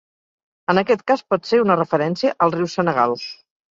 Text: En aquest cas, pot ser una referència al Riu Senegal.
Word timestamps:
En 0.73 0.81
aquest 0.83 1.03
cas, 1.11 1.23
pot 1.33 1.45
ser 1.49 1.61
una 1.65 1.77
referència 1.81 2.33
al 2.47 2.57
Riu 2.59 2.71
Senegal. 2.77 3.15